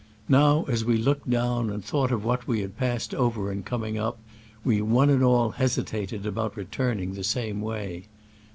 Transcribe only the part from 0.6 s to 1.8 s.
as we look ed down,